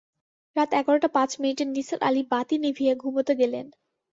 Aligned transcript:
রাত 0.55 0.69
এগারটা 0.73 1.07
পাঁচ 1.17 1.31
মিনিটে 1.41 1.63
নিসার 1.67 1.99
আলি 2.07 2.21
বাতি 2.31 2.55
নিভিয়ে 2.63 2.93
ঘুমুতে 2.95 3.33
গেলেন। 3.41 3.65